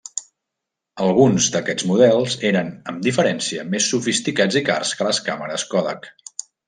[1.07, 6.11] Alguns d'aquests models eren, amb diferència, més sofisticats i cars que les càmeres Kodak.